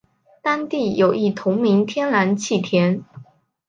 [0.41, 3.03] 当地有一同名天然气田。